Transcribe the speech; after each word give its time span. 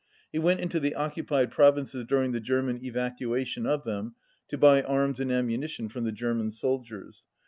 He 0.31 0.39
went 0.39 0.61
into 0.61 0.79
the 0.79 0.95
occupied 0.95 1.51
provinces 1.51 2.05
during 2.05 2.31
the 2.31 2.39
German 2.39 2.83
evacuation 2.83 3.67
of 3.67 3.83
them, 3.83 4.15
to 4.47 4.57
buy 4.57 4.81
arms 4.81 5.19
and 5.19 5.31
ammunition 5.31 5.89
from 5.89 6.05
the 6.05 6.11
German 6.11 6.49
soldiers. 6.49 7.21